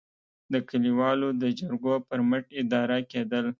[0.53, 3.45] د کلیوالو د جرګو پر مټ اداره کېدل.